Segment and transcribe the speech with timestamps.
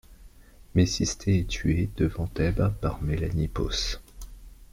[0.73, 3.99] Mécistée est tué, devant Thèbes, par Mélanippos.